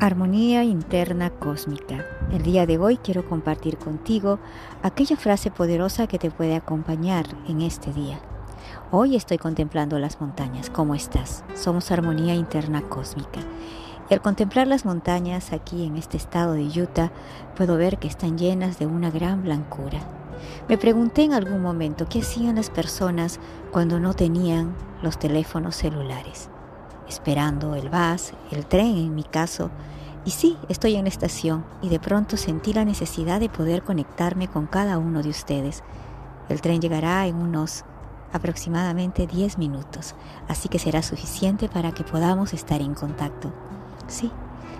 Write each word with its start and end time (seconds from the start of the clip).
Armonía 0.00 0.62
interna 0.62 1.28
cósmica. 1.28 2.06
El 2.30 2.44
día 2.44 2.66
de 2.66 2.78
hoy 2.78 2.98
quiero 2.98 3.28
compartir 3.28 3.78
contigo 3.78 4.38
aquella 4.80 5.16
frase 5.16 5.50
poderosa 5.50 6.06
que 6.06 6.20
te 6.20 6.30
puede 6.30 6.54
acompañar 6.54 7.26
en 7.48 7.62
este 7.62 7.92
día. 7.92 8.20
Hoy 8.92 9.16
estoy 9.16 9.38
contemplando 9.38 9.98
las 9.98 10.20
montañas. 10.20 10.70
¿Cómo 10.70 10.94
estás? 10.94 11.42
Somos 11.56 11.90
armonía 11.90 12.36
interna 12.36 12.82
cósmica. 12.82 13.40
Y 14.08 14.14
al 14.14 14.22
contemplar 14.22 14.68
las 14.68 14.84
montañas 14.84 15.52
aquí 15.52 15.84
en 15.84 15.96
este 15.96 16.16
estado 16.16 16.52
de 16.52 16.66
Utah, 16.80 17.10
puedo 17.56 17.76
ver 17.76 17.98
que 17.98 18.06
están 18.06 18.38
llenas 18.38 18.78
de 18.78 18.86
una 18.86 19.10
gran 19.10 19.42
blancura. 19.42 19.98
Me 20.68 20.78
pregunté 20.78 21.24
en 21.24 21.32
algún 21.32 21.60
momento 21.60 22.06
qué 22.08 22.20
hacían 22.20 22.54
las 22.54 22.70
personas 22.70 23.40
cuando 23.72 23.98
no 23.98 24.14
tenían 24.14 24.76
los 25.02 25.18
teléfonos 25.18 25.74
celulares 25.74 26.50
esperando 27.08 27.74
el 27.74 27.88
bus, 27.88 28.32
el 28.50 28.66
tren 28.66 28.96
en 28.96 29.14
mi 29.14 29.24
caso. 29.24 29.70
Y 30.24 30.30
sí, 30.30 30.58
estoy 30.68 30.96
en 30.96 31.04
la 31.04 31.08
estación 31.08 31.64
y 31.82 31.88
de 31.88 32.00
pronto 32.00 32.36
sentí 32.36 32.72
la 32.72 32.84
necesidad 32.84 33.40
de 33.40 33.48
poder 33.48 33.82
conectarme 33.82 34.48
con 34.48 34.66
cada 34.66 34.98
uno 34.98 35.22
de 35.22 35.30
ustedes. 35.30 35.82
El 36.48 36.60
tren 36.60 36.80
llegará 36.80 37.26
en 37.26 37.36
unos 37.36 37.84
aproximadamente 38.32 39.26
10 39.26 39.58
minutos, 39.58 40.14
así 40.48 40.68
que 40.68 40.78
será 40.78 41.02
suficiente 41.02 41.68
para 41.68 41.92
que 41.92 42.04
podamos 42.04 42.52
estar 42.52 42.80
en 42.80 42.94
contacto. 42.94 43.52
Sí, 44.06 44.30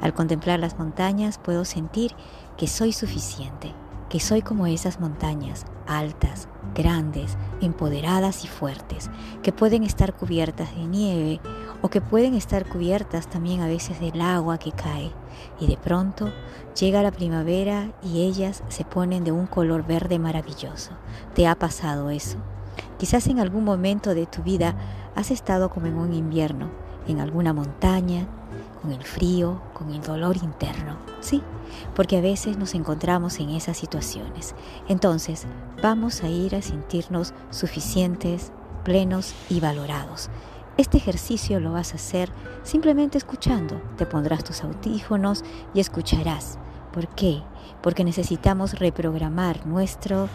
al 0.00 0.14
contemplar 0.14 0.60
las 0.60 0.78
montañas 0.78 1.38
puedo 1.38 1.64
sentir 1.64 2.12
que 2.56 2.66
soy 2.66 2.92
suficiente, 2.92 3.72
que 4.08 4.20
soy 4.20 4.42
como 4.42 4.66
esas 4.66 5.00
montañas, 5.00 5.64
altas, 5.86 6.48
grandes, 6.74 7.36
empoderadas 7.60 8.44
y 8.44 8.48
fuertes, 8.48 9.10
que 9.42 9.52
pueden 9.52 9.84
estar 9.84 10.14
cubiertas 10.14 10.74
de 10.74 10.84
nieve 10.84 11.40
o 11.82 11.88
que 11.88 12.00
pueden 12.00 12.34
estar 12.34 12.68
cubiertas 12.68 13.28
también 13.28 13.60
a 13.60 13.66
veces 13.66 14.00
del 14.00 14.20
agua 14.20 14.58
que 14.58 14.72
cae. 14.72 15.12
Y 15.58 15.66
de 15.66 15.76
pronto 15.76 16.32
llega 16.78 17.02
la 17.02 17.10
primavera 17.10 17.92
y 18.02 18.22
ellas 18.22 18.62
se 18.68 18.84
ponen 18.84 19.24
de 19.24 19.32
un 19.32 19.46
color 19.46 19.86
verde 19.86 20.18
maravilloso. 20.18 20.92
¿Te 21.34 21.46
ha 21.46 21.54
pasado 21.54 22.10
eso? 22.10 22.38
Quizás 22.98 23.26
en 23.28 23.40
algún 23.40 23.64
momento 23.64 24.14
de 24.14 24.26
tu 24.26 24.42
vida 24.42 24.74
has 25.14 25.30
estado 25.30 25.70
como 25.70 25.86
en 25.86 25.96
un 25.96 26.12
invierno, 26.12 26.70
en 27.08 27.20
alguna 27.20 27.52
montaña, 27.52 28.26
con 28.80 28.92
el 28.92 29.02
frío, 29.02 29.60
con 29.74 29.90
el 29.90 30.02
dolor 30.02 30.36
interno. 30.36 30.96
Sí, 31.20 31.42
porque 31.94 32.18
a 32.18 32.20
veces 32.20 32.56
nos 32.56 32.74
encontramos 32.74 33.38
en 33.38 33.50
esas 33.50 33.76
situaciones. 33.76 34.54
Entonces, 34.88 35.46
vamos 35.82 36.22
a 36.22 36.28
ir 36.28 36.54
a 36.54 36.62
sentirnos 36.62 37.34
suficientes, 37.50 38.52
plenos 38.84 39.34
y 39.48 39.60
valorados. 39.60 40.30
Este 40.80 40.96
ejercicio 40.96 41.60
lo 41.60 41.72
vas 41.72 41.92
a 41.92 41.96
hacer 41.96 42.30
simplemente 42.62 43.18
escuchando. 43.18 43.82
Te 43.98 44.06
pondrás 44.06 44.44
tus 44.44 44.64
audífonos 44.64 45.44
y 45.74 45.80
escucharás. 45.80 46.58
¿Por 46.90 47.06
qué? 47.08 47.42
Porque 47.82 48.02
necesitamos 48.02 48.78
reprogramar 48.78 49.66
nuestro 49.66 50.30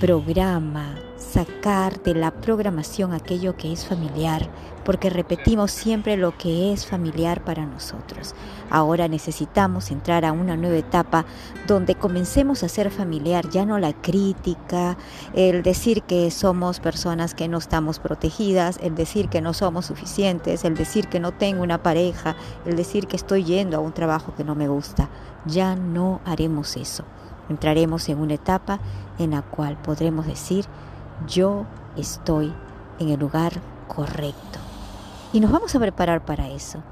programa, 0.00 0.96
sacar 1.16 2.02
de 2.02 2.14
la 2.14 2.32
programación 2.32 3.12
aquello 3.12 3.56
que 3.56 3.72
es 3.72 3.86
familiar, 3.86 4.48
porque 4.84 5.08
repetimos 5.08 5.70
siempre 5.70 6.16
lo 6.16 6.36
que 6.36 6.72
es 6.72 6.84
familiar 6.84 7.44
para 7.44 7.64
nosotros. 7.64 8.34
Ahora 8.70 9.06
necesitamos 9.06 9.92
entrar 9.92 10.24
a 10.24 10.32
una 10.32 10.56
nueva 10.56 10.76
etapa 10.76 11.24
donde 11.68 11.94
comencemos 11.94 12.64
a 12.64 12.68
ser 12.68 12.90
familiar, 12.90 13.48
ya 13.50 13.64
no 13.64 13.78
la 13.78 13.92
crítica, 13.92 14.96
el 15.32 15.62
decir 15.62 16.02
que 16.02 16.30
somos 16.32 16.80
personas 16.80 17.34
que 17.34 17.48
no 17.48 17.58
estamos 17.58 18.00
protegidas, 18.00 18.78
el 18.82 18.96
decir 18.96 19.28
que 19.28 19.40
no 19.40 19.54
somos 19.54 19.86
suficientes, 19.86 20.64
el 20.64 20.74
decir 20.74 21.08
que 21.08 21.20
no 21.20 21.32
tengo 21.32 21.62
una 21.62 21.82
pareja, 21.82 22.34
el 22.66 22.76
decir 22.76 23.06
que 23.06 23.16
estoy 23.16 23.44
yendo 23.44 23.76
a 23.76 23.80
un 23.80 23.92
trabajo 23.92 24.34
que 24.36 24.44
no 24.44 24.56
me 24.56 24.66
gusta. 24.66 25.08
Ya 25.46 25.76
no 25.76 26.20
haremos 26.24 26.76
eso. 26.76 27.04
Entraremos 27.48 28.08
en 28.08 28.18
una 28.18 28.34
etapa 28.34 28.80
en 29.18 29.32
la 29.32 29.42
cual 29.42 29.76
podremos 29.76 30.26
decir, 30.26 30.66
yo 31.28 31.66
estoy 31.96 32.52
en 32.98 33.10
el 33.10 33.20
lugar 33.20 33.52
correcto. 33.88 34.58
Y 35.32 35.40
nos 35.40 35.50
vamos 35.50 35.74
a 35.74 35.80
preparar 35.80 36.24
para 36.24 36.48
eso. 36.48 36.82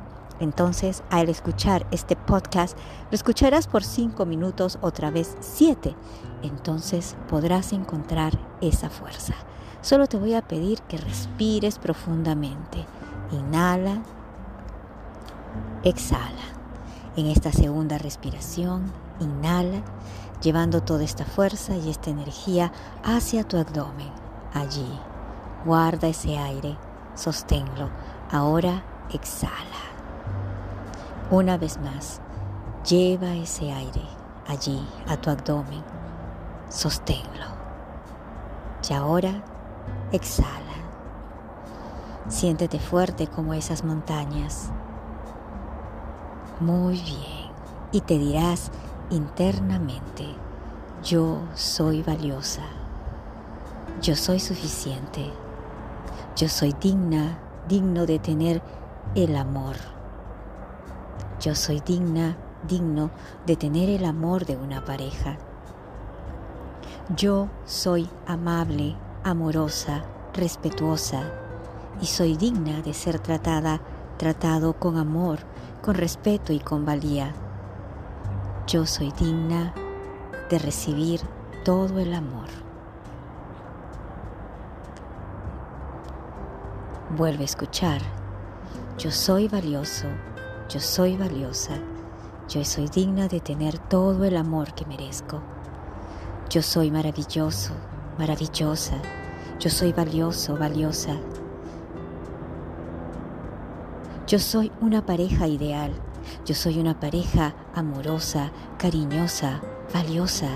Entonces, 0.41 1.04
al 1.10 1.28
escuchar 1.28 1.86
este 1.92 2.16
podcast, 2.16 2.76
lo 3.10 3.14
escucharás 3.14 3.68
por 3.68 3.84
cinco 3.84 4.26
minutos, 4.26 4.78
otra 4.82 5.10
vez 5.10 5.36
siete. 5.41 5.94
Entonces 6.42 7.16
podrás 7.28 7.72
encontrar 7.72 8.36
esa 8.60 8.91
fuerza. 8.91 9.34
Solo 9.82 10.08
te 10.08 10.16
voy 10.16 10.34
a 10.34 10.42
pedir 10.42 10.80
que 10.82 10.96
respires 10.96 11.78
profundamente. 11.78 12.84
Inhala, 13.30 14.02
exhala. 15.84 16.42
En 17.14 17.26
esta 17.26 17.52
segunda 17.52 17.98
respiración, 17.98 18.91
inhala 19.20 19.82
llevando 20.42 20.82
toda 20.82 21.04
esta 21.04 21.25
fuerza 21.25 21.76
y 21.76 21.88
esta 21.88 22.10
energía 22.10 22.72
hacia 23.04 23.44
tu 23.44 23.56
abdomen. 23.56 24.10
Allí, 24.53 24.98
guarda 25.64 26.08
ese 26.08 26.36
aire, 26.36 26.76
sosténlo. 27.14 27.88
Ahora 28.30 28.82
exhala. 29.12 29.53
Una 31.30 31.56
vez 31.56 31.78
más, 31.78 32.20
lleva 32.86 33.34
ese 33.34 33.72
aire 33.72 34.03
allí 34.48 34.86
a 35.08 35.16
tu 35.16 35.30
abdomen, 35.30 35.82
sosténlo. 36.69 37.47
Y 38.88 38.92
ahora 38.92 39.42
exhala. 40.10 40.59
Siéntete 42.28 42.78
fuerte 42.78 43.26
como 43.28 43.54
esas 43.54 43.84
montañas. 43.84 44.70
Muy 46.60 47.00
bien. 47.00 47.53
Y 47.92 48.00
te 48.00 48.19
dirás, 48.19 48.70
internamente, 49.12 50.24
yo 51.04 51.40
soy 51.54 52.02
valiosa, 52.02 52.62
yo 54.00 54.16
soy 54.16 54.40
suficiente, 54.40 55.30
yo 56.34 56.48
soy 56.48 56.74
digna, 56.80 57.38
digno 57.68 58.06
de 58.06 58.18
tener 58.18 58.62
el 59.14 59.36
amor. 59.36 59.76
Yo 61.40 61.54
soy 61.54 61.80
digna, 61.80 62.36
digno 62.66 63.10
de 63.46 63.56
tener 63.56 63.90
el 63.90 64.06
amor 64.06 64.46
de 64.46 64.56
una 64.56 64.84
pareja. 64.84 65.36
Yo 67.14 67.48
soy 67.66 68.08
amable, 68.26 68.96
amorosa, 69.24 70.04
respetuosa 70.32 71.30
y 72.00 72.06
soy 72.06 72.36
digna 72.38 72.80
de 72.80 72.94
ser 72.94 73.18
tratada, 73.18 73.80
tratado 74.16 74.72
con 74.72 74.96
amor, 74.96 75.40
con 75.82 75.96
respeto 75.96 76.54
y 76.54 76.60
con 76.60 76.86
valía. 76.86 77.34
Yo 78.66 78.86
soy 78.86 79.10
digna 79.18 79.74
de 80.48 80.58
recibir 80.58 81.20
todo 81.64 81.98
el 81.98 82.14
amor. 82.14 82.46
Vuelve 87.16 87.42
a 87.42 87.44
escuchar. 87.44 88.00
Yo 88.98 89.10
soy 89.10 89.48
valioso, 89.48 90.06
yo 90.68 90.78
soy 90.78 91.16
valiosa, 91.16 91.74
yo 92.48 92.64
soy 92.64 92.88
digna 92.88 93.26
de 93.26 93.40
tener 93.40 93.78
todo 93.78 94.24
el 94.24 94.36
amor 94.36 94.72
que 94.74 94.86
merezco. 94.86 95.42
Yo 96.48 96.62
soy 96.62 96.92
maravilloso, 96.92 97.72
maravillosa, 98.16 98.94
yo 99.58 99.70
soy 99.70 99.92
valioso, 99.92 100.56
valiosa. 100.56 101.16
Yo 104.28 104.38
soy 104.38 104.70
una 104.80 105.04
pareja 105.04 105.48
ideal 105.48 105.92
yo 106.44 106.55
soy 106.55 106.78
una 106.78 106.99
pareja 106.99 107.55
amorosa, 107.75 108.50
cariñosa, 108.78 109.60
valiosa. 109.93 110.49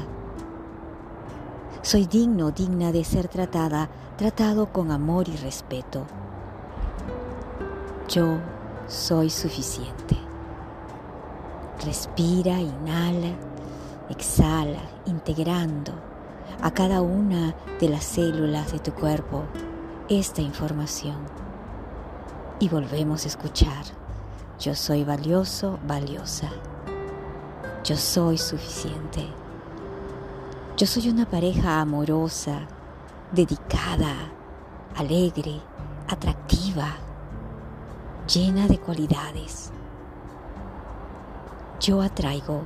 Soy 1.83 2.07
digno, 2.07 2.51
digna 2.51 2.93
de 2.93 3.05
ser 3.05 3.29
tratada, 3.29 3.89
tratado 4.17 4.73
con 4.73 4.91
amor 4.91 5.29
y 5.29 5.37
respeto. 5.37 6.07
Yo 8.09 8.39
soy 8.89 9.31
suficiente. 9.31 10.17
Respira, 11.85 12.61
inhala, 12.61 13.35
exhala, 14.09 14.81
integrando 15.07 15.93
a 16.63 16.71
cada 16.71 17.03
una 17.03 17.55
de 17.81 17.89
las 17.89 18.05
células 18.05 18.73
de 18.73 18.79
tu 18.79 18.93
cuerpo 18.93 19.45
esta 20.09 20.41
información. 20.41 21.17
Y 22.59 22.69
volvemos 22.69 23.25
a 23.25 23.29
escuchar. 23.29 24.06
Yo 24.59 24.75
soy 24.75 25.05
valioso, 25.05 25.79
valiosa. 25.87 26.49
Yo 27.85 27.95
soy 27.95 28.39
suficiente. 28.39 29.29
Yo 30.79 30.87
soy 30.87 31.11
una 31.11 31.27
pareja 31.27 31.83
amorosa, 31.83 32.61
dedicada, 33.33 34.15
alegre, 34.97 35.61
atractiva, 36.09 36.89
llena 38.33 38.67
de 38.67 38.79
cualidades. 38.79 39.73
Yo 41.79 42.01
atraigo 42.01 42.63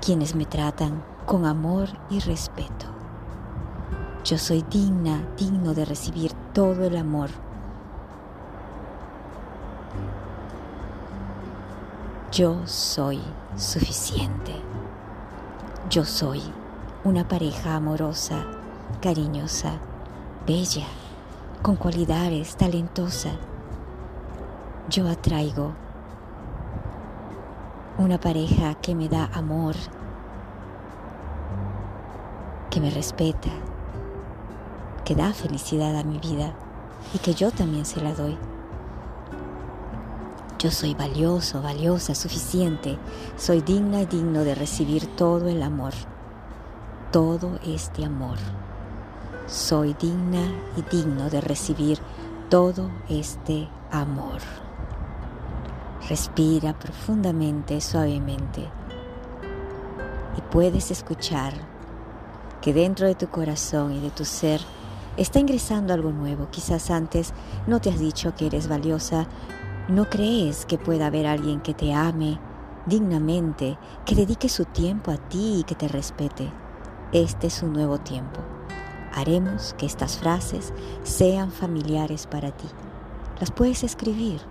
quienes 0.00 0.36
me 0.36 0.46
tratan 0.46 1.02
con 1.26 1.46
amor 1.46 1.88
y 2.10 2.20
respeto. 2.20 2.86
Yo 4.24 4.38
soy 4.38 4.64
digna, 4.70 5.20
digno 5.36 5.74
de 5.74 5.84
recibir 5.84 6.32
todo 6.52 6.84
el 6.84 6.96
amor 6.96 7.47
Yo 12.38 12.64
soy 12.66 13.18
suficiente. 13.56 14.54
Yo 15.90 16.04
soy 16.04 16.40
una 17.02 17.26
pareja 17.26 17.74
amorosa, 17.74 18.46
cariñosa, 19.02 19.80
bella, 20.46 20.86
con 21.62 21.74
cualidades, 21.74 22.54
talentosa. 22.54 23.30
Yo 24.88 25.08
atraigo 25.08 25.72
una 27.98 28.20
pareja 28.20 28.74
que 28.74 28.94
me 28.94 29.08
da 29.08 29.28
amor, 29.34 29.74
que 32.70 32.80
me 32.80 32.90
respeta, 32.90 33.50
que 35.04 35.16
da 35.16 35.32
felicidad 35.32 35.96
a 35.96 36.04
mi 36.04 36.20
vida 36.20 36.54
y 37.12 37.18
que 37.18 37.34
yo 37.34 37.50
también 37.50 37.84
se 37.84 38.00
la 38.00 38.14
doy. 38.14 38.38
Yo 40.58 40.72
soy 40.72 40.92
valioso, 40.92 41.62
valiosa, 41.62 42.16
suficiente. 42.16 42.98
Soy 43.36 43.60
digna 43.60 44.02
y 44.02 44.06
digno 44.06 44.42
de 44.42 44.56
recibir 44.56 45.06
todo 45.14 45.46
el 45.46 45.62
amor. 45.62 45.92
Todo 47.12 47.60
este 47.64 48.04
amor. 48.04 48.38
Soy 49.46 49.94
digna 49.94 50.50
y 50.76 50.82
digno 50.90 51.30
de 51.30 51.40
recibir 51.40 52.00
todo 52.50 52.90
este 53.08 53.68
amor. 53.92 54.40
Respira 56.08 56.76
profundamente, 56.76 57.80
suavemente. 57.80 58.68
Y 60.36 60.40
puedes 60.50 60.90
escuchar 60.90 61.52
que 62.60 62.72
dentro 62.72 63.06
de 63.06 63.14
tu 63.14 63.28
corazón 63.28 63.92
y 63.92 64.00
de 64.00 64.10
tu 64.10 64.24
ser 64.24 64.60
está 65.16 65.38
ingresando 65.38 65.94
algo 65.94 66.10
nuevo. 66.10 66.48
Quizás 66.50 66.90
antes 66.90 67.32
no 67.68 67.80
te 67.80 67.90
has 67.90 68.00
dicho 68.00 68.34
que 68.34 68.46
eres 68.46 68.66
valiosa, 68.66 69.28
¿No 69.88 70.04
crees 70.10 70.66
que 70.66 70.76
pueda 70.76 71.06
haber 71.06 71.26
alguien 71.26 71.62
que 71.62 71.72
te 71.72 71.94
ame 71.94 72.38
dignamente, 72.84 73.78
que 74.04 74.14
dedique 74.14 74.50
su 74.50 74.66
tiempo 74.66 75.10
a 75.10 75.16
ti 75.16 75.60
y 75.60 75.64
que 75.64 75.74
te 75.74 75.88
respete? 75.88 76.52
Este 77.12 77.46
es 77.46 77.62
un 77.62 77.72
nuevo 77.72 77.96
tiempo. 77.96 78.38
Haremos 79.14 79.74
que 79.78 79.86
estas 79.86 80.18
frases 80.18 80.74
sean 81.04 81.50
familiares 81.50 82.26
para 82.26 82.50
ti. 82.50 82.66
Las 83.40 83.50
puedes 83.50 83.82
escribir 83.82 84.42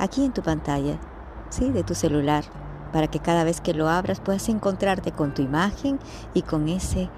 aquí 0.00 0.24
en 0.24 0.32
tu 0.32 0.42
pantalla, 0.42 0.98
¿sí? 1.48 1.70
de 1.70 1.84
tu 1.84 1.94
celular, 1.94 2.42
para 2.92 3.06
que 3.06 3.20
cada 3.20 3.44
vez 3.44 3.60
que 3.60 3.74
lo 3.74 3.88
abras 3.88 4.18
puedas 4.18 4.48
encontrarte 4.48 5.12
con 5.12 5.32
tu 5.32 5.42
imagen 5.42 6.00
y 6.34 6.42
con 6.42 6.68
ese 6.68 7.08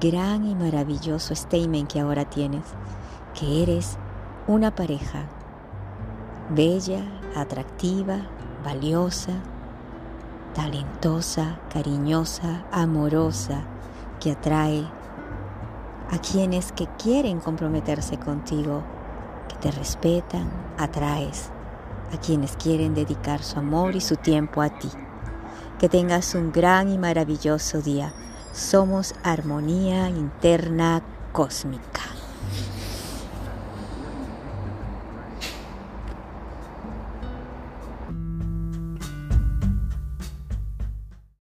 gran 0.00 0.46
y 0.46 0.54
maravilloso 0.54 1.34
statement 1.34 1.90
que 1.92 1.98
ahora 1.98 2.26
tienes, 2.26 2.62
que 3.34 3.64
eres 3.64 3.98
una 4.46 4.72
pareja 4.72 5.26
bella, 6.50 7.02
atractiva, 7.34 8.18
valiosa, 8.64 9.32
talentosa, 10.54 11.60
cariñosa, 11.72 12.64
amorosa, 12.72 13.62
que 14.20 14.32
atrae 14.32 14.84
a 16.10 16.18
quienes 16.18 16.72
que 16.72 16.86
quieren 16.98 17.40
comprometerse 17.40 18.18
contigo, 18.18 18.82
que 19.48 19.56
te 19.56 19.70
respetan, 19.70 20.50
atraes 20.78 21.50
a 22.12 22.16
quienes 22.18 22.56
quieren 22.56 22.94
dedicar 22.94 23.42
su 23.42 23.58
amor 23.58 23.94
y 23.94 24.00
su 24.00 24.16
tiempo 24.16 24.62
a 24.62 24.70
ti. 24.70 24.88
Que 25.78 25.88
tengas 25.88 26.34
un 26.34 26.50
gran 26.50 26.90
y 26.90 26.98
maravilloso 26.98 27.82
día. 27.82 28.12
Somos 28.52 29.14
armonía 29.22 30.08
interna 30.08 31.02
cósmica. 31.32 32.02